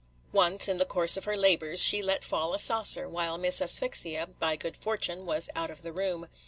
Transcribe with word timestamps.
Once, 0.31 0.67
in 0.67 0.79
the 0.79 0.83
course 0.83 1.15
of 1.15 1.25
her 1.25 1.37
labors, 1.37 1.79
she 1.79 2.01
let 2.01 2.23
fall 2.23 2.55
a 2.55 2.59
saucer, 2.59 3.07
while 3.07 3.37
Miss 3.37 3.61
Asphyxia, 3.61 4.25
by 4.25 4.55
good 4.55 4.75
fortune, 4.75 5.27
was 5.27 5.47
out 5.55 5.69
of 5.69 5.83
the 5.83 5.93
room. 5.93 6.27